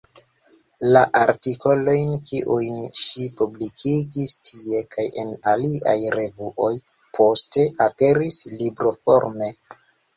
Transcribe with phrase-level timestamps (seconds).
[0.95, 6.75] La artikolojn, kiujn ŝi publikigis tie kaj en aliaj revuoj,
[7.23, 9.57] poste aperis libroforme.